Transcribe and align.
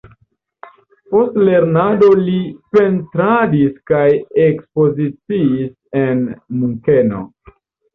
Post 1.11 1.37
lernado 1.49 2.09
li 2.23 2.39
pentradis 2.79 3.79
kaj 3.95 4.03
ekspoziciis 4.49 5.75
en 6.07 6.31
Munkeno. 6.61 7.29